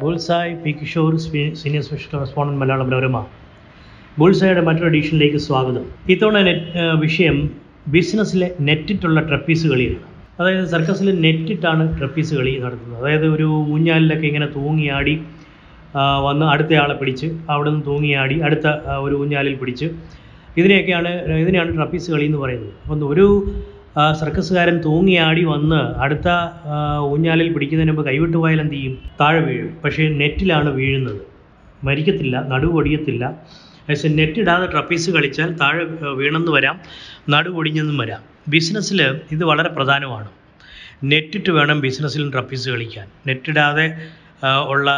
Bullseye 0.00 0.50
P 0.62 0.70
Kishore 0.78 1.12
senior 1.60 1.82
special 1.86 2.10
correspondent 2.12 2.58
Malayalam 2.60 2.86
Manorama. 2.88 3.16
ബുൾസായുടെ 4.18 4.62
മറ്റൊരു 4.66 4.88
എഡീഷനിലേക്ക് 4.90 5.38
സ്വാഗതം. 5.46 5.84
ഇത്തവണ 6.14 6.36
വിഷയം 7.04 7.36
ബിസിനസ്സിലെ 7.94 8.48
നെറ്റിട്ടുള്ള 8.68 9.20
ട്രപ്പീസ് 9.28 9.66
കളിയാണ് 9.72 9.98
അതായത് 10.40 10.66
സർക്കസിൽ 10.74 11.08
നെറ്റിട്ടാണ് 11.24 11.84
ട്രപ്പീസ് 11.98 12.32
കളി 12.38 12.52
നടത്തുന്നത്. 12.64 13.00
അതായത് 13.02 13.26
ഒരു 13.36 13.48
ഊഞ്ഞാലിലൊക്കെ 13.74 14.26
ഇങ്ങനെ 14.30 14.48
തൂങ്ങിയാടി 14.56 15.14
വന്ന് 16.26 16.46
അടുത്തയാളെ 16.52 16.96
പിടിച്ച് 17.00 17.30
അവിടെ 17.54 17.68
നിന്ന് 17.72 17.84
തൂങ്ങിയാടി 17.90 18.38
അടുത്ത 18.48 18.66
ഒരു 19.06 19.16
ഊഞ്ഞാലിൽ 19.22 19.56
പിടിച്ച് 19.62 19.88
ഇതിനെയൊക്കെയാണ് 20.60 21.10
ഇതിനെയാണ് 21.42 21.72
ട്രപ്പീസ് 21.78 22.08
കളി 22.14 22.26
എന്ന് 22.30 22.40
പറയുന്നത്. 22.44 22.72
അപ്പം 22.84 23.06
ഒരു 23.14 23.26
സർക്കസുകാരൻ 24.20 24.76
തൂങ്ങിയാടി 24.84 25.44
വന്ന് 25.44 26.00
അടുത്ത 26.00 26.28
ഊഞ്ഞാലിൽ 27.12 27.52
പിടിക്കുന്നതിന് 27.52 27.92
മുമ്പ് 27.92 28.08
കൈവിട്ട് 28.08 28.36
പോയാൽ 28.36 28.60
എന്ത് 28.60 28.74
ചെയ്യും? 28.74 28.94
താഴെ 29.20 29.40
വീഴും. 29.40 29.76
പക്ഷേ 29.84 30.08
നെറ്റിലാണ് 30.08 30.68
വീഴുന്നത്. 30.68 31.20
മരിക്കത്തില്ല 31.84 32.36
നടുവ് 32.52 32.72
ഒടിയത്തില്ല 32.72 33.24
പക്ഷേ 33.88 34.08
നെറ്റ് 34.08 34.38
ഇടാതെ 34.40 34.66
ട്രപ്പീസ് 34.66 35.10
കളിച്ചാൽ 35.10 35.50
താഴെ 35.52 35.84
വീണെന്ന് 36.20 36.52
വരാം 36.52 36.80
നടുവ് 37.30 37.56
ഒടിഞ്ഞെന്നും 37.56 37.98
വരാം. 37.98 38.22
ബിസിനസ്സിൽ 38.48 39.02
ഇത് 39.32 39.44
വളരെ 39.44 39.68
പ്രധാനമാണ്. 39.68 40.28
നെറ്റിട്ട് 41.04 41.50
വേണം 41.50 41.80
ബിസിനസ്സിലും 41.80 42.32
ട്രപ്പീസ് 42.32 42.70
കളിക്കാൻ. 42.70 43.08
നെറ്റിടാതെ 43.26 43.86
ഉള്ള 44.66 44.88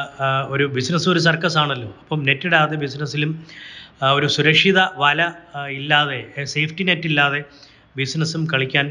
ഒരു 0.49 0.65
ബിസിനസ് 0.65 1.09
ഒരു 1.09 1.19
സർക്കസ് 1.19 1.59
ആണല്ലോ 1.59 1.89
അപ്പം 2.03 2.25
നെറ്റിടാതെ 2.25 2.77
ബിസിനസ്സിലും 2.77 3.45
ഒരു 4.15 4.27
സുരക്ഷിത 4.27 4.81
വല 4.97 5.31
ഇല്ലാതെ 5.71 6.45
സേഫ്റ്റി 6.45 6.85
നെറ്റ് 6.85 7.07
ഇല്ലാതെ 7.07 7.45
ബിസിനസ്സും 7.97 8.43
കളിക്കാൻ 8.53 8.87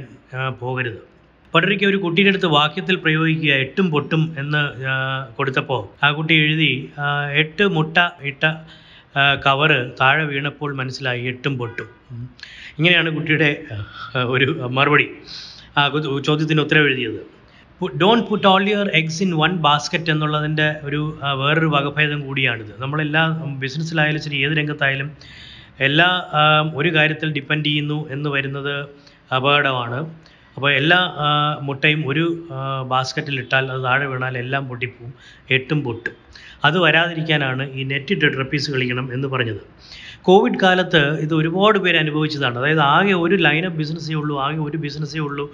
പോകരുത്. 0.59 0.99
പണ്ടൊരിക്കൽ 1.53 1.87
ഒരു 1.87 1.99
കുട്ടിയുടെ 2.03 2.31
അടുത്ത് 2.31 2.49
വാക്യത്തിൽ 2.57 2.95
പ്രയോഗിക്കുക 2.95 3.53
എട്ടും 3.65 3.85
പൊട്ടും 3.91 4.23
എന്ന് 4.41 4.61
കൊടുത്തപ്പോൾ 5.37 5.81
ആ 6.05 6.09
കുട്ടി 6.17 6.33
എഴുതി 6.43 6.71
എട്ട് 7.41 7.65
മുട്ട 7.77 7.97
ഇട്ട 8.31 8.43
കവറ് 9.45 9.79
താഴെ 10.01 10.23
വീണപ്പോൾ 10.31 10.71
മനസ്സിലായി 10.79 11.21
എട്ടും 11.31 11.53
പൊട്ടും. 11.57 11.87
ഇങ്ങനെയാണ് 12.77 13.09
കുട്ടിയുടെ 13.15 13.49
ഒരു 14.33 14.47
മറുപടി 14.77 15.07
ആ 15.77 15.87
ചോദ്യത്തിന് 16.27 16.61
ഉത്തരം 16.61 16.85
എഴുതിയത് 16.89 17.21
don't 18.01 18.25
put 18.29 18.47
all 18.47 18.63
your 18.69 18.87
eggs 18.99 19.19
in 19.23 19.31
one 19.41 19.51
basket 19.65 20.11
എന്നുള്ളതിന്റെ 20.13 20.67
ഒരു 20.83 21.01
വേറൊരു 21.41 21.69
വകഭേദം 21.75 22.19
കൂടിയാണിത്. 22.27 22.73
നമ്മളെല്ലാ 22.79 23.23
ബിസിനസ്സിലായാലും 23.63 24.21
ശരി 24.25 24.37
ഏത് 24.45 24.55
രംഗത്തായാലും 24.57 25.11
എല്ലാ 25.87 26.07
ഒരു 26.79 26.89
കാര്യത്തിൽ 26.95 27.29
ഡിപ്പെൻഡ് 27.37 27.65
ചെയ്യുന്നു 27.65 27.99
എന്ന് 28.15 28.29
വരുന്നത് 28.35 28.73
അപകടമാണ്. 29.37 29.99
അപ്പോൾ 30.55 30.71
എല്ലാ 30.79 30.99
മുട്ടയും 31.67 32.01
ഒരു 32.11 32.25
ബാസ്ക്കറ്റിൽ 32.93 33.35
ഇട്ടാൽ 33.43 33.65
അത് 33.73 33.81
താഴെ 33.83 34.05
വീണാൽ 34.11 34.37
എല്ലാം 34.43 34.63
പൊട്ടിപ്പോവും 34.69 35.11
എട്ടും 35.57 35.79
പൊട്ടും. 35.83 36.15
അത് 36.67 36.77
വരാതിരിക്കാനാണ് 36.85 37.63
ഈ 37.79 37.83
നെറ്റിട്ട് 37.91 38.25
ട്രപ്പീസ് 38.35 38.71
കളിക്കണം 38.73 39.05
എന്ന് 39.13 39.27
പറഞ്ഞത്. 39.27 39.61
കോവിഡ് 40.27 40.59
കാലത്ത് 40.63 41.01
ഇത് 41.23 41.33
ഒരുപാട് 41.39 41.77
പേര് 41.83 41.97
അനുഭവിച്ചതാണ്. 41.97 42.55
അതായത് 42.57 42.81
ആകെ 42.95 43.13
ഒരു 43.25 43.35
ലൈൻ 43.45 43.63
ഓഫ് 43.69 43.77
ബിസിനസ്സേ 43.81 44.15
ഉള്ളൂ 44.21 44.35
ആകെ 44.45 44.59
ഒരു 44.67 44.77
ബിസിനസ്സേ 44.85 45.19
ഉള്ളൂ 45.27 45.45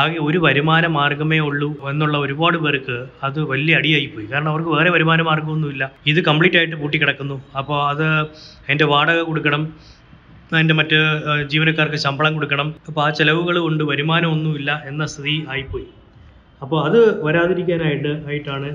ആകെ 0.00 0.18
ഒരു 0.26 0.38
വരുമാന 0.38 0.86
മാർഗമേ 0.96 1.38
ഉള്ളൂ 1.38 1.70
എന്നുള്ള 1.90 2.18
ഒരുപാട് 2.18 2.58
പേർക്ക് 2.64 2.98
അത് 3.26 3.40
വലിയ 3.52 3.78
അടിയായിപ്പോയി 3.80 4.26
കാരണം 4.32 4.50
അവർക്ക് 4.52 4.70
വേറെ 4.76 4.90
വരുമാന 4.96 5.22
മാർഗമൊന്നുമില്ല 5.22 5.86
ഇത് 6.12 6.20
കംപ്ലീറ്റ് 6.28 6.56
ആയിട്ട് 6.56 6.76
പൂട്ടിക്കിടക്കുന്നു 6.82 7.36
അപ്പോൾ 7.60 7.78
അത് 7.88 8.06
അതിന്റെ 8.66 8.88
വാടക 8.92 9.20
കൊടുക്കണം 9.30 9.64
അതിന്റെ 10.54 10.74
മറ്റ് 10.74 10.98
ജീവനക്കാർക്ക് 11.50 11.96
ശമ്പളം 11.96 12.32
കൊടുക്കണം. 12.34 12.68
അപ്പോൾ 12.88 13.02
ആ 13.04 13.10
ചിലവുകൾ 13.18 13.56
കൊണ്ട് 13.66 13.84
വരുമാനമൊന്നുമില്ല 13.90 14.70
എന്ന 14.86 15.02
സ്ഥിതി 15.06 15.36
ആയിപ്പോയി. 15.52 15.86
അപ്പോൾ 16.62 16.78
അത് 16.88 16.98
വരാതിരിക്കാനായിട്ട് 17.26 18.12
ആയിട്ടാണ് 18.28 18.68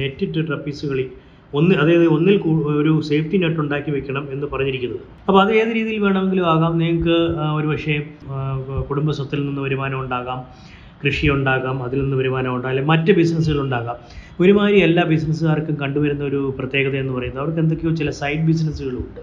നെറ്റിട്ട് 0.00 0.40
ട്രപ്പീസ് 0.48 0.86
കളി 0.90 1.06
ഒന്ന് 1.54 1.74
അതായത് 1.74 2.06
ഒന്നിൽ 2.06 2.36
ഒരു 2.80 3.00
സേഫ്റ്റി 3.00 3.36
നെറ്റ് 3.36 3.60
ഉണ്ടാക്കി 3.60 3.90
വെക്കണം 3.90 4.28
എന്ന് 4.30 4.46
പറഞ്ഞിരിക്കുന്നത്. 4.46 5.00
അപ്പോൾ 5.28 5.40
അത് 5.42 5.52
ഏത് 5.52 5.74
രീതിയിൽ 5.74 5.98
വേണമെങ്കിലും 5.98 6.46
ആകാം. 6.50 6.78
നിങ്ങൾക്ക് 6.78 7.16
ഒരു 7.54 7.66
പക്ഷേ 7.66 8.02
ആ, 8.28 8.60
കുടുംബ 8.90 9.10
സ്വത്തിൽ 9.10 9.46
നിന്ന് 9.46 9.62
വരുമാനം 9.62 10.00
ഉണ്ടാകാം 10.00 10.72
കൃഷി 11.06 11.28
ഉണ്ടാകാം 11.28 11.82
അതിൽ 11.82 12.02
നിന്ന് 12.02 12.16
വരുമാനം 12.16 12.56
ഉണ്ടാകാം 12.56 12.86
മറ്റ് 12.86 13.12
ബിസിനസ്സുകൾ 13.12 13.60
ഉണ്ടാകാം. 13.60 13.96
ഒരുമാതിരി 14.40 14.78
എല്ലാ 14.78 15.04
ബിസിനസ്സുകാർക്കും 15.04 15.74
കണ്ടുവരുന്ന 15.74 16.24
ഒരു 16.24 16.54
പ്രത്യേകത 16.58 16.96
എന്ന് 16.96 17.12
പറയുന്നത് 17.12 17.40
അവർക്ക് 17.44 17.60
എന്തൊക്കെയോ 17.60 17.92
ചില 17.94 18.10
സൈഡ് 18.10 18.46
ബിസിനസ്സുകളുണ്ട് 18.46 19.20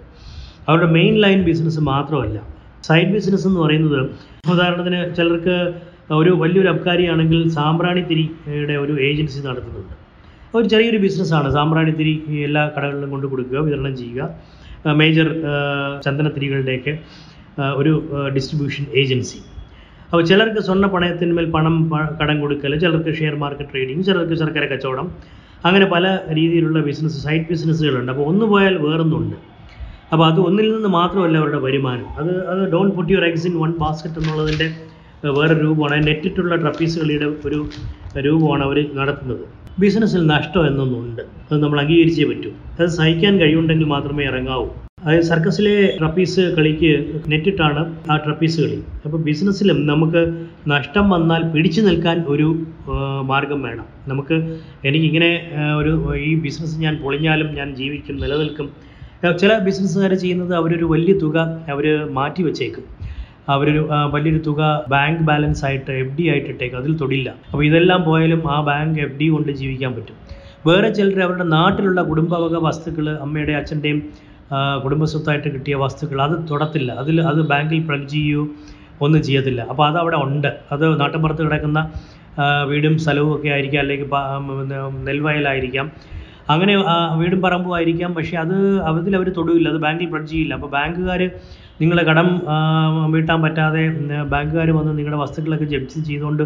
അവരുടെ 0.70 0.92
മെയിൻ 0.92 1.16
ലൈൻ 1.22 1.44
ബിസിനസ് 1.44 1.80
മാത്രമല്ല. 1.80 2.48
സൈഡ് 2.84 3.08
ബിസിനസ് 3.08 3.48
എന്ന് 3.48 3.60
പറയുന്നത് 3.60 4.10
ഉദാഹരണത്തിന് 4.52 5.16
ചിലർക്ക് 5.16 5.74
ഒരു 6.14 6.30
വലിയൊരു 6.30 6.68
അബ്കാരിയാണെങ്കിൽ 6.68 7.50
സാമ്പ്രാണിത്തിരിയുടെ 7.50 8.74
ഒരു 8.74 9.02
ഏജൻസി 9.02 9.48
നടത്തുന്നുണ്ട്. 9.48 10.09
ഒരു 10.58 10.66
ചെറിയൊരു 10.74 11.00
ബിസിനസ്സാണ്. 11.06 11.48
സാമ്പ്രാണിത്തിരി 11.58 12.14
എല്ലാ 12.48 12.64
കടകളിലും 12.76 13.10
കൊണ്ട് 13.14 13.28
കൊടുക്കുക 13.32 13.60
വിതരണം 13.68 13.94
ചെയ്യുക. 14.02 14.22
മേജർ 15.00 15.28
ചന്ദനത്തിരികളുടെയൊക്കെ 16.06 16.94
ഒരു 17.82 17.94
ഡിസ്ട്രിബ്യൂഷൻ 18.36 18.84
ഏജൻസി 19.02 19.40
അപ്പോൾ 20.12 20.24
ചിലർക്ക് 20.30 20.62
സ്വർണ 20.68 20.86
പണയത്തിന്മേൽ 20.94 21.48
പണം 21.56 21.76
കടം 22.20 22.38
കൊടുക്കൽ 22.44 22.74
ചിലർക്ക് 22.84 23.12
ഷെയർ 23.20 23.36
മാർക്കറ്റ് 23.44 23.72
ട്രേഡിങ് 23.74 24.04
ചിലർക്ക് 24.08 24.36
ശർക്കര 24.42 24.66
കച്ചവടം 24.72 25.08
അങ്ങനെ 25.68 25.86
പല 25.94 26.06
രീതിയിലുള്ള 26.38 26.80
ബിസിനസ് 26.90 27.18
സൈഡ് 27.26 27.46
ബിസിനസ്സുകളുണ്ട് 27.52 28.12
അപ്പോൾ 28.14 28.26
ഒന്ന് 28.32 28.46
പോയാൽ 28.52 28.76
വേറൊന്നുണ്ട്. 28.86 29.38
അപ്പോൾ 30.14 30.26
അത് 30.32 30.40
ഒന്നിൽ 30.48 30.68
നിന്ന് 30.76 30.90
മാത്രമല്ല 31.00 31.36
അവരുടെ 31.42 31.60
വരുമാനം. 31.66 32.08
അത് 32.20 32.32
അത് 32.52 32.62
don't 32.74 32.88
put 32.98 33.12
your 33.14 33.26
eggs 33.30 33.46
in 33.50 33.56
one 33.64 33.74
basket 33.84 34.20
എന്നുള്ളതിന്റെ 34.22 34.68
വേറൊരു 35.26 35.60
രൂപമാണ്. 35.64 36.08
നെറ്റിട്ടുള്ള 36.08 36.56
ട്രപ്പീസ് 36.56 37.00
കളിയുടെ 37.00 37.26
ഒരു 37.46 37.60
രൂപമാണ് 38.26 38.64
അവർ 38.64 38.78
നടത്തുന്നത്. 39.00 39.46
ബിസിനസ്സിൽ 39.80 40.22
നഷ്ടം 40.28 40.68
എന്നൊന്നുണ്ട്. 40.68 41.22
അത് 41.52 41.64
നമ്മൾ 41.64 41.80
അംഗീകരിച്ചേ 41.82 42.26
പറ്റൂ. 42.30 42.52
അത് 42.80 42.88
സഹിക്കാൻ 42.88 43.34
കഴിയുണ്ടെങ്കിൽ 43.40 43.88
മാത്രമേ 43.96 44.24
ഇറങ്ങാവൂ. 44.24 44.68
അതായത് 45.04 45.24
സർക്കസിലെ 45.24 45.74
ട്രപ്പീസ് 46.00 46.42
കളിക്ക് 46.58 46.90
നെറ്റിട്ടാണ് 47.32 47.82
ആ 48.12 48.16
ട്രപ്പീസ് 48.18 48.58
കളി. 48.62 48.80
അപ്പോൾ 49.06 49.18
ബിസിനസ്സിലും 49.18 49.88
നമുക്ക് 49.88 50.22
നഷ്ടം 50.68 51.10
വന്നാൽ 51.10 51.44
പിടിച്ചു 51.54 51.82
നിൽക്കാൻ 51.82 52.18
ഒരു 52.34 52.48
മാർഗം 53.32 53.62
വേണം. 53.68 53.86
നമുക്ക് 54.08 54.38
എനിക്കിങ്ങനെ 54.86 55.32
ഒരു 55.78 55.94
ഈ 56.16 56.36
ബിസിനസ് 56.46 56.82
ഞാൻ 56.86 56.96
പൊളിഞ്ഞാലും 57.04 57.50
ഞാൻ 57.60 57.76
ജീവിക്കും 57.76 58.18
നിലനിൽക്കും. 58.24 58.70
ചില 59.42 59.58
ബിസിനസ്സുകാർ 59.68 60.14
ചെയ്യുന്നത് 60.14 60.54
അവരൊരു 60.56 60.86
വലിയ 60.86 61.14
തുക 61.24 61.38
അവർ 61.74 61.86
മാറ്റി 62.20 62.44
വെച്ചേക്കും. 62.44 62.99
അവരൊരു 63.54 63.82
വലിയൊരു 64.14 64.42
തുക 64.48 64.62
ബാങ്ക് 64.94 65.22
ബാലൻസ് 65.30 65.64
ആയിട്ട് 65.68 65.92
എഫ് 66.02 66.16
ഡി 66.18 66.26
ആയിട്ട് 66.32 66.50
ഇട്ടേക്കും. 66.54 66.78
അതിൽ 66.82 66.94
തൊടില്ല. 67.02 67.30
അപ്പോൾ 67.52 67.64
ഇതെല്ലാം 67.70 68.02
പോയാലും 68.10 68.42
ആ 68.56 68.58
ബാങ്ക് 68.70 69.00
എഫ് 69.06 69.18
ഡി 69.20 69.28
കൊണ്ട് 69.36 69.52
ജീവിക്കാൻ 69.62 69.94
പറ്റും. 69.98 70.18
വേറെ 70.68 70.90
ചിലർ 70.98 71.20
അവരുടെ 71.26 71.48
നാട്ടിലുള്ള 71.58 72.02
കുടുംബവക 72.10 72.56
വസ്തുക്കൾ 72.68 73.06
അമ്മയുടെ 73.26 73.54
അച്ഛന്റെയും 73.60 74.00
കുടുംബസ്വത്തായിട്ട് 74.84 75.50
കിട്ടിയ 75.56 75.76
വസ്തുക്കൾ 75.84 76.20
അത് 76.28 76.36
തൊടത്തില്ല. 76.52 76.92
അതിൽ 77.02 77.18
അത് 77.32 77.42
ബാങ്കിൽ 77.52 77.82
പ്ലഗ് 77.88 78.08
ചെയ്യുകയോ 78.14 78.44
ഒന്നും 79.06 79.22
ചെയ്യത്തില്ല. 79.24 79.62
അപ്പോൾ 79.72 79.86
അത് 79.90 79.98
അവിടെ 80.04 80.18
ഉണ്ട്. 80.26 80.52
അത് 80.74 80.84
നാട്ടിൻപുറത്ത് 81.02 81.44
കിടക്കുന്ന 81.48 81.80
വീടും 82.72 82.96
സ്ഥലവും 83.04 83.32
ഒക്കെ 83.36 83.50
ആയിരിക്കാം. 83.56 83.82
അല്ലെങ്കിൽ 83.82 84.10
നെൽവയലായിരിക്കാം. 85.08 85.88
അങ്ങനെ 86.54 86.74
വീടും 87.22 87.40
പറമ്പും 87.46 87.74
ആയിരിക്കാം. 87.78 88.12
പക്ഷേ 88.18 88.36
അത് 88.44 88.56
അതിൽ 88.90 89.16
അവർ 89.20 89.28
തൊടുകയില്ല 89.38 89.70
അത് 89.74 89.80
ബാങ്കിൽ 89.86 90.10
പ്ലഡ് 90.14 90.30
ചെയ്യില്ല. 90.34 90.54
അപ്പോൾ 90.60 90.72
ബാങ്കുകാർ 90.78 91.24
നിങ്ങളെ 91.82 92.04
കടം 92.04 92.28
വീട്ടാൻ 93.14 93.40
പറ്റാതെ 93.42 93.84
ബാങ്കുകാർ 94.34 94.70
വന്ന് 94.80 94.92
നിങ്ങളുടെ 94.98 95.20
വസ്തുക്കളൊക്കെ 95.22 95.68
ജപ്തി 95.74 96.00
ചെയ്തുകൊണ്ട് 96.10 96.44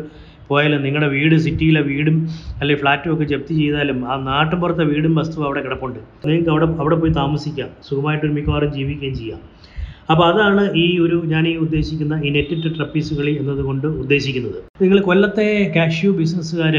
പോയാലും 0.49 0.83
നിങ്ങളുടെ 0.83 1.07
വീട് 1.07 1.35
സിറ്റിയിലെ 1.45 1.81
വീടും 1.81 2.15
അല്ലെങ്കിൽ 2.59 2.81
ഫ്ലാറ്റും 2.81 3.11
ഒക്കെ 3.13 3.23
ജപ്തി 3.23 3.53
ചെയ്താലും 3.59 3.99
ആ 4.11 4.15
നാട്ടുപുറത്തെ 4.29 4.83
വീടും 4.83 5.13
വസ്തുവും 5.15 5.45
അവിടെ 5.45 5.61
കിടപ്പുണ്ട്. 5.65 5.99
നിങ്ങൾക്ക് 6.25 6.51
അവിടെ 6.53 6.65
അവിടെ 6.83 6.95
പോയി 7.01 7.13
താമസിക്കാം. 7.21 7.69
സുഖമായിട്ട് 7.89 8.25
ഒരു 8.27 8.33
മിക്കവാറും 8.37 8.71
ജീവിക്കുകയും 8.77 9.15
ചെയ്യാം. 9.21 9.39
അപ്പോൾ 10.11 10.25
അതാണ് 10.31 10.63
ഈ 10.83 10.85
ഒരു 11.05 11.17
ഞാൻ 11.33 11.43
ഈ 11.51 11.53
ഉദ്ദേശിക്കുന്ന 11.65 12.13
ഈ 12.25 12.29
നെറ്റിട്ട് 12.37 12.69
ട്രപ്പീസ് 12.77 13.13
കളി 13.19 13.33
എന്നതുകൊണ്ട് 13.41 13.87
ഉദ്ദേശിക്കുന്നത്. 13.87 14.57
നിങ്ങൾ 14.83 14.99
കൊല്ലത്തെ 15.09 15.47
കാഷ്യു 15.75 16.11
ബിസിനസ്സുകാർ 16.19 16.75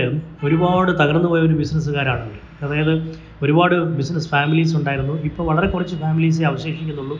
ഒരുപാട് 0.47 0.93
തകർന്നു 1.01 1.29
പോയ 1.33 1.41
ഒരു 1.49 1.57
ബിസിനസ്സുകാരാണ് 1.63 2.29
അതായത് 2.65 2.95
ഒരുപാട് 3.43 3.77
ബിസിനസ് 4.01 4.29
ഫാമിലീസ് 4.35 4.77
ഉണ്ടായിരുന്നു. 4.81 5.15
ഇപ്പോൾ 5.29 5.47
വളരെ 5.51 5.71
കുറച്ച് 5.75 5.97
ഫാമിലീസേ 6.05 6.45
അവശേഷിക്കുന്നുള്ളൂ. 6.53 7.19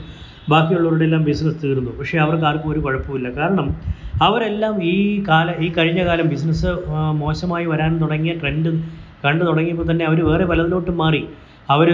ബാക്കിയുള്ളവരുടെ 0.53 1.05
എല്ലാം 1.09 1.23
ബിസിനസ് 1.29 1.59
തീർന്നു. 1.65 1.93
പക്ഷേ 1.99 2.17
അവർക്ക് 2.25 2.47
ആർക്കും 2.51 2.71
ഒരു 2.75 2.81
കുഴപ്പമില്ല 2.87 3.29
കാരണം 3.39 3.69
അവരെല്ലാം 4.27 4.75
ഈ 4.93 4.97
കാല 5.29 5.49
ഈ 5.65 5.69
കഴിഞ്ഞ 5.79 6.01
കാലം 6.09 6.27
ബിസിനസ് 6.35 6.71
മോശമായി 7.23 7.67
വരാൻ 7.73 7.93
തുടങ്ങിയ 8.03 8.35
ട്രെൻഡ് 8.43 8.73
കണ്ടു 9.25 9.43
തുടങ്ങിയപ്പോൾ 9.49 9.87
തന്നെ 9.91 10.05
അവർ 10.11 10.19
വേറെ 10.31 10.45
പലതിലോട്ടും 10.51 10.97
മാറി. 11.03 11.23
അവർ 11.75 11.89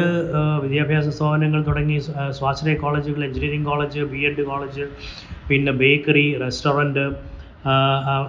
വിദ്യാഭ്യാസ 0.63 1.09
സ്ഥാപനങ്ങൾ 1.17 1.61
തുടങ്ങി 1.69 1.97
സ്വാശ്രയ 2.39 2.75
കോളേജുകൾ 2.85 3.21
engineering 3.27 3.69
college 3.71 4.01
B 4.13 4.21
Ed 4.29 4.45
college 4.51 4.85
പിന്നെ 5.49 5.73
ബേക്കറി 5.83 6.27
റെസ്റ്റോറന്റ് 6.45 7.05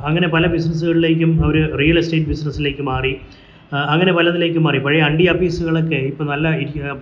അങ്ങനെ 0.08 0.28
പല 0.36 0.46
ബിസിനസ്സുകളിലേക്കും 0.56 1.32
അവർ 1.46 1.56
റിയൽ 1.82 1.98
എസ്റ്റേറ്റ് 2.02 2.30
ബിസിനസ്സിലേക്ക് 2.32 2.84
മാറി. 2.92 3.14
അങ്ങനെ 3.92 4.12
പലതിലേക്ക് 4.18 4.60
മാറി. 4.60 4.80
പഴയ 4.86 5.02
അണ്ടി 5.10 5.26
ആഫീസുകളൊക്കെ 5.34 6.00
ഇപ്പോൾ 6.12 6.26
നല്ല 6.32 6.48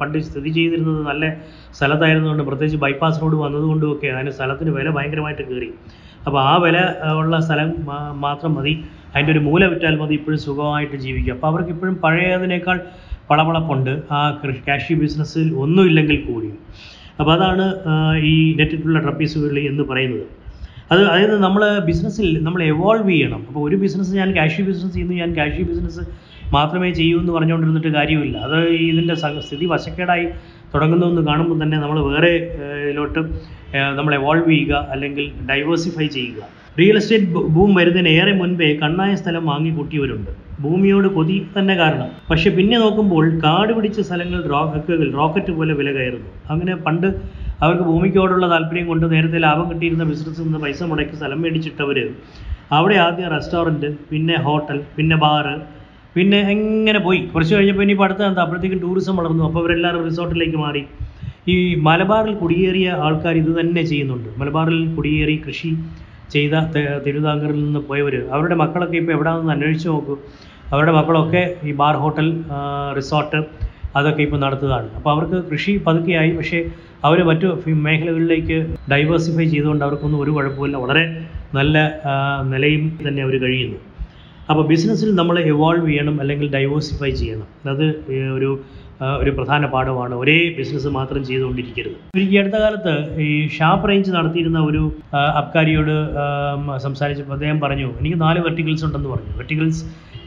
പണ്ട് 0.02 0.18
സ്ഥിതി 0.28 0.50
ചെയ്തിരുന്നത് 0.58 1.02
നല്ല 1.08 1.34
സ്ഥലത്തായിരുന്നുകൊണ്ട് 1.78 2.44
പ്രത്യേകിച്ച് 2.44 2.80
ബൈപ്പാസ് 2.84 3.22
റോഡ് 3.22 3.38
വന്നതുകൊണ്ടുമൊക്കെ 3.46 4.08
അതിന് 4.08 4.32
സ്ഥലത്തിന് 4.38 4.70
വില 4.78 4.90
ഭയങ്കരമായിട്ട് 4.98 5.44
കയറി. 5.50 5.70
അപ്പോൾ 6.26 6.40
ആ 6.52 6.54
വില 6.66 6.78
ഉള്ള 7.22 7.40
സ്ഥലം 7.40 7.70
മാത്രം 8.26 8.54
മതി. 8.56 8.74
അതിന്റെ 9.14 9.32
ഒരു 9.32 9.40
മൂല 9.40 9.66
വിറ്റാൽ 9.66 9.96
മതി 10.00 10.14
ഇപ്പോഴും 10.14 10.40
സുഖമായിട്ട് 10.40 10.98
ജീവിക്കുക. 11.06 11.34
അപ്പോൾ 11.34 11.48
അവർക്ക് 11.48 11.72
ഇപ്പോഴും 11.76 11.96
പഴയതിനേക്കാൾ 12.04 12.80
പളപളപ്പുണ്ട്. 13.30 13.94
ആ 14.12 14.20
കാഷ്യൂ 14.68 14.98
ബിസിനസ്സിൽ 15.04 15.48
ഒന്നുമില്ലെങ്കിൽ 15.64 16.18
കൂടിയും. 16.28 16.58
അപ്പോൾ 17.20 17.34
അതാണ് 17.38 17.66
ഈ 18.32 18.36
നെറ്റിട്ടുള്ള 18.60 19.00
ട്രപ്പീസുകളിൽ 19.00 19.60
എന്ന് 19.72 19.84
പറയുന്നത്. 19.84 20.28
അത് 20.92 21.02
അതായത് 21.10 21.36
നമ്മൾ 21.44 21.64
ബിസിനസ്സിൽ 21.88 22.28
നമ്മൾ 22.46 22.62
എവോൾവ് 22.64 23.10
ചെയ്യണം. 23.10 23.42
അപ്പോൾ 23.50 23.62
ഒരു 23.70 23.76
ബിസിനസ് 23.76 24.12
ഞാൻ 24.22 24.30
കാഷി 24.38 24.62
ബിസിനസ് 24.62 24.94
ചെയ്യുന്നു 24.94 25.16
ഞാൻ 25.24 25.32
കാഷ്യൂ 25.40 25.66
ബിസിനസ് 25.66 26.04
മാത്രമേ 26.56 26.90
ചെയ്യൂ 27.00 27.18
എന്ന് 27.22 27.34
പറഞ്ഞുകൊണ്ടിരുന്നിട്ട് 27.36 27.92
കാര്യമില്ല. 28.00 28.38
അത് 28.48 28.58
ഇതിന്റെ 28.90 29.16
സ്ഥിതി 29.48 29.66
വശക്കേടായി 29.74 30.28
തുടങ്ങുന്നു 30.74 31.06
എന്ന് 31.12 31.22
കാണുമ്പോൾ 31.30 31.58
തന്നെ 31.64 31.78
നമ്മൾ 31.84 32.00
വേറെ 32.12 32.32
ഇതിലോട്ട് 32.90 33.22
നമ്മൾ 33.98 34.14
എവോൾവ് 34.20 34.50
ചെയ്യുക 34.52 34.74
അല്ലെങ്കിൽ 34.94 35.26
ഡൈവേഴ്സിഫൈ 35.50 36.08
ചെയ്യുക. 36.18 36.42
റിയൽ 36.80 36.98
എസ്റ്റേറ്റ് 37.00 37.28
ബൂം 37.56 37.72
വരുന്നതിന് 37.78 38.12
ഏറെ 38.20 38.34
മുൻപേ 38.42 38.68
കണ്ണായ 38.82 39.12
സ്ഥലം 39.22 39.44
വാങ്ങി 39.52 39.72
കൂട്ടിയവരുണ്ട് 39.78 40.32
ഭൂമിയോട് 40.64 41.08
കൊതി 41.16 41.36
തന്നെ 41.56 41.76
കാരണം. 41.82 42.10
പക്ഷെ 42.30 42.50
പിന്നെ 42.58 42.78
നോക്കുമ്പോൾ 42.84 43.26
കാട് 43.46 43.72
പിടിച്ച 43.78 44.00
സ്ഥലങ്ങൾ 44.08 44.40
റോക്കറ്റുകൾ 44.54 45.08
റോക്കറ്റ് 45.20 45.54
പോലെ 45.58 45.74
വില 45.80 45.90
കയറുന്നു. 45.98 46.32
അങ്ങനെ 46.52 46.76
പണ്ട് 46.86 47.08
അവർക്ക് 47.64 47.86
ഭൂമിക്കോടുള്ള 47.92 48.46
താല്പര്യം 48.54 48.86
കൊണ്ട് 48.92 49.06
നേരത്തെ 49.14 49.40
ലാഭം 49.46 49.66
കിട്ടിയിരുന്ന 49.72 50.06
ബിസിനസ്സിൽ 50.12 50.46
നിന്ന് 50.48 50.62
പൈസ 50.66 50.84
മുടക്കി 50.92 51.16
സ്ഥലം 51.20 51.42
മേടിച്ചിട്ടവർ 51.46 52.00
അവിടെ 52.78 52.98
ആദ്യം 53.06 53.30
റെസ്റ്റോറന്റ് 53.36 53.90
പിന്നെ 54.10 54.38
ഹോട്ടൽ 54.48 54.80
പിന്നെ 54.98 55.18
ബാറ് 55.26 55.54
പിന്നെ 56.16 56.40
എങ്ങനെ 56.54 57.00
പോയി? 57.06 57.22
കുറച്ച് 57.34 57.54
കഴിഞ്ഞപ്പോൾ 57.56 57.84
ഇനി 57.86 57.96
അടുത്ത 58.06 58.22
എന്താ? 58.30 58.42
അപ്പോഴത്തേക്കും 58.46 58.80
ടൂറിസം 58.86 59.16
വളർന്നു. 59.20 59.44
അപ്പോൾ 59.48 59.62
അവരെല്ലാവരും 59.64 60.04
റിസോർട്ടിലേക്ക് 60.10 60.60
മാറി. 60.66 60.84
ഈ 61.54 61.56
മലബാറിൽ 61.88 62.34
കുടിയേറിയ 62.42 62.88
ആൾക്കാർ 63.06 63.36
ഇത് 63.42 63.52
തന്നെ 63.60 63.82
ചെയ്യുന്നുണ്ട്. 63.92 64.30
മലബാറിൽ 64.40 64.80
കുടിയേറി 64.96 65.36
കൃഷി 65.46 65.72
ചെയ്ത 66.34 66.56
തിരുവിതാംകൂറിൽ 67.06 67.60
നിന്ന് 67.66 67.82
പോയവർ 67.90 68.16
അവരുടെ 68.34 68.56
മക്കളൊക്കെ 68.62 68.98
ഇപ്പോൾ 69.02 69.14
എവിടെയാണെന്ന് 69.18 69.54
അന്വേഷിച്ച് 69.56 69.90
നോക്കൂ. 69.94 70.16
അവരുടെ 70.74 70.94
മക്കളൊക്കെ 70.98 71.44
ഈ 71.68 71.72
ബാർ 71.82 71.96
ഹോട്ടൽ 72.04 72.28
റിസോർട്ട് 72.98 73.40
അതൊക്കെ 74.00 74.22
ഇപ്പോൾ 74.26 74.40
നടത്തുകയാണ് 74.46 74.90
അപ്പോൾ 74.98 75.12
അവർക്ക് 75.14 75.38
കൃഷി 75.52 75.72
പതുക്കെയായി. 75.86 76.32
പക്ഷേ 76.40 76.60
അവർ 77.08 77.20
മറ്റു 77.30 77.48
മേഖലകളിലേക്ക് 77.88 78.58
ഡൈവേഴ്സിഫൈ 78.92 79.46
ചെയ്തുകൊണ്ട് 79.54 79.84
അവർക്കൊന്നും 79.86 80.20
ഒരു 80.24 80.32
കുഴപ്പമില്ല 80.38 80.78
വളരെ 80.86 81.04
നല്ല 81.58 81.78
നിലയും 82.54 82.84
തന്നെ 83.08 83.22
അവർ 83.28 83.36
കഴിയുന്നു. 83.46 83.80
അപ്പോൾ 84.52 84.64
ബിസിനസ്സിൽ 84.68 85.10
നമ്മൾ 85.16 85.36
എവോൾവ് 85.54 85.88
ചെയ്യണം 85.90 86.16
അല്ലെങ്കിൽ 86.22 86.48
ഡൈവേഴ്സിഫൈ 86.54 87.10
ചെയ്യണം. 87.22 87.48
അത് 87.72 87.86
ഒരു 88.38 88.50
ഒരു 89.22 89.32
പ്രധാന 89.32 89.66
പാഠമാണ്. 89.66 90.14
ഒരേ 90.16 90.36
ബിസിനസ് 90.58 90.88
മാത്രം 90.96 91.22
ചെയ്തുകൊണ്ടിരിക്കരുത്. 91.28 91.98
ഈ 92.22 92.38
അടുത്ത 92.38 92.58
കാലത്ത് 92.64 92.94
ഈ 93.26 93.28
ഷാപ്പ് 93.58 93.90
റേഞ്ച് 93.90 94.12
നടത്തിയിരുന്ന 94.12 94.60
ഒരു 94.70 94.82
അബ്കാരിയോട് 95.42 95.94
സംസാരിച്ചപ്പോൾ 96.86 97.34
അദ്ദേഹം 97.34 97.60
പറഞ്ഞു 97.60 97.88
എനിക്ക് 98.00 98.22
നാല് 98.22 98.40
വെർട്ടിക്കൽസ് 98.48 98.86
ഉണ്ടെന്ന് 98.86 99.10
പറഞ്ഞു. 99.10 99.34
വെർട്ടിക്കൽസ് 99.38 99.82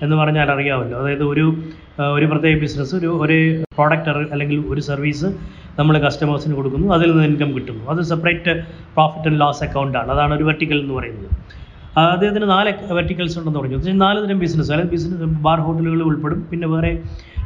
എന്ന് 0.05 0.17
പറഞ്ഞാൽ 0.21 0.51
അറിയാമല്ലോ. 0.55 0.97
അതായത് 1.01 1.25
ഒരു 1.33 1.45
ഒരു 2.17 2.27
പ്രത്യേക 2.27 2.57
ബിസിനസ് 2.65 2.95
ഒരു 3.01 3.11
ഒരു 3.25 3.39
പ്രോഡക്റ്റ് 3.77 4.11
അല്ലെങ്കിൽ 4.35 4.61
ഒരു 4.73 4.81
സർവീസ് 4.91 5.29
നമ്മൾ 5.79 5.99
കസ്റ്റമേഴ്സിന് 6.07 6.55
കൊടുക്കുന്നു. 6.61 6.89
അതിൽ 6.97 7.11
നിന്ന് 7.11 7.27
ഇൻകം 7.33 7.51
കിട്ടുന്നു. 7.57 7.85
അത് 7.93 8.01
സെപ്പറേറ്റ് 8.13 8.55
പ്രോഫിറ്റ് 8.97 9.29
ആൻഡ് 9.31 9.41
ലോസ് 9.43 9.65
അക്കൗണ്ടാണ് 9.69 10.11
അതാണ് 10.17 10.35
ഒരു 10.39 10.45
വെർട്ടിക്കൽ 10.51 10.81
എന്ന് 10.85 10.95
പറയുന്നത്. 10.95 11.29
അദ്ദേഹത്തിന് 12.01 12.51
നാല് 12.51 12.93
വെർട്ടിക്കൽസ് 12.93 13.39
ഉണ്ടെന്ന് 13.39 13.59
പറഞ്ഞു. 13.59 13.79
നാല് 13.93 14.25
തരം 14.25 14.39
ബിസിനസ് 14.39 14.73
അതായത് 14.73 14.91
ബിസിനസ് 14.91 15.23
ബാർ 15.23 15.61
ഹോട്ടലുകൾ 15.61 16.03
ഉൾപ്പെടും. 16.03 16.47
പിന്നെ 16.51 16.69
വേറെ 16.69 17.03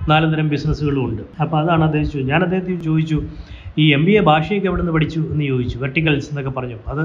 നാല് 0.08 0.32
തരം 0.32 0.48
ബിസിനസ്സുകളും 0.48 1.04
ഉണ്ട്. 1.04 1.22
അപ്പോൾ 1.42 1.56
അതാണ് 1.56 1.84
അദ്ദേഹം 1.84 2.06
ചോദിച്ചു 2.06 2.32
ഞാൻ 2.32 2.42
അദ്ദേഹത്തിന് 2.42 2.80
ചോദിച്ചു 2.80 3.22
ഈ 3.78 3.92
എം 3.94 4.04
ബി 4.04 4.12
എ 4.12 4.20
ഭാഷയൊക്കെ 4.20 4.68
എവിടെ 4.68 4.80
നിന്ന് 4.82 4.92
പഠിച്ചു? 4.92 5.20
എന്ന് 5.20 5.44
ചോദിച്ചു. 5.44 5.78
വെർട്ടിക്കൽസ് 5.78 6.28
എന്നൊക്കെ 6.30 6.50
പറഞ്ഞു. 6.50 6.76
അത് 6.88 7.02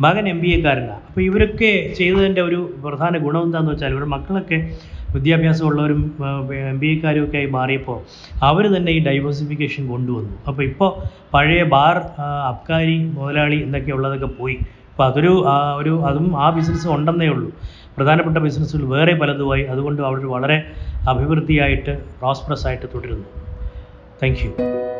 മകൻ 0.00 0.28
എം 0.28 0.40
ബി 0.40 0.48
എക്കാരനാണ് 0.48 1.00
അപ്പോൾ 1.08 1.20
ഇവരൊക്കെ 1.20 1.94
ചെയ്തതിന്റെ 1.98 2.42
ഒരു 2.42 2.74
പ്രധാന 2.84 3.18
ഗുണം 3.18 3.42
എന്താണെന്ന് 3.42 3.72
വെച്ചാൽ 3.72 3.90
ഇവരുടെ 3.90 4.06
മക്കളൊക്കെ 4.06 4.70
വിദ്യാഭ്യാസമുള്ളവരും 5.14 6.14
എം 6.68 6.78
ബി 6.78 6.86
എക്കാരും 6.86 7.24
ഒക്കെ 7.24 7.36
ആയി 7.36 7.46
മാറിയപ്പോൾ 7.46 7.98
അവർ 8.42 8.76
തന്നെ 8.76 8.92
ഈ 8.92 9.04
ഡൈവേഴ്സിഫിക്കേഷൻ 9.04 9.88
കൊണ്ടുവന്നു. 9.88 10.38
അപ്പോൾ 10.48 10.62
ഇപ്പോൾ 10.62 10.90
പഴയ 11.34 11.62
ബാർ 11.62 11.96
അബ്കാരി 12.48 12.98
മുതലാളി 12.98 13.56
എന്നൊക്കെ 13.56 13.92
ഉള്ളതൊക്കെ 13.92 14.26
പോയി. 14.26 14.58
അപ്പോൾ 14.92 15.06
അതൊരു 15.06 15.44
ആ, 15.46 15.74
ഒരു 15.74 16.02
അതും 16.04 16.40
ആ 16.40 16.50
ബിസിനസ് 16.50 16.88
ഉണ്ടെന്നേ 16.88 17.26
ഉള്ളൂ. 17.26 17.52
പ്രധാനപ്പെട്ട 17.96 18.38
ബിസിനസ്സുകൾ 18.38 18.84
വേറെ 18.84 19.14
പലതുമായി 19.14 19.62
അതുകൊണ്ട് 19.62 20.02
അവർ 20.02 20.26
വളരെ 20.26 20.72
അഭിവൃദ്ധിയായിട്ട് 21.08 22.02
പ്രോസ്പറസ് 22.20 22.66
ആയിട്ട് 22.66 22.86
തുടരുന്നു. 22.94 23.28
Thank 24.22 24.38
you 24.46 24.91